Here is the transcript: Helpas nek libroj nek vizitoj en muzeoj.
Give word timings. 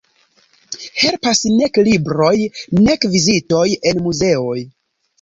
Helpas 1.01 1.43
nek 1.59 1.79
libroj 1.89 2.33
nek 2.91 3.09
vizitoj 3.15 3.67
en 3.95 4.07
muzeoj. 4.11 4.61